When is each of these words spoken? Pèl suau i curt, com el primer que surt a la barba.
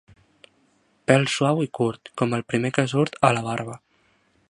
Pèl 1.11 1.27
suau 1.35 1.63
i 1.67 1.71
curt, 1.81 2.11
com 2.23 2.35
el 2.39 2.47
primer 2.53 2.75
que 2.79 2.89
surt 2.97 3.23
a 3.31 3.35
la 3.39 3.45
barba. 3.53 3.79